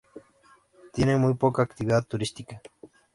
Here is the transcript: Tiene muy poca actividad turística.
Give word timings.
Tiene 0.93 1.15
muy 1.15 1.35
poca 1.35 1.61
actividad 1.61 2.03
turística. 2.03 2.59